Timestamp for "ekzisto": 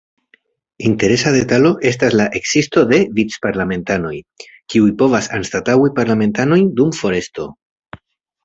2.39-2.83